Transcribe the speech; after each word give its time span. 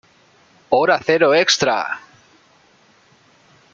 Hora 0.71 0.97
Cero 0.99 1.31
Extra! 1.35 1.99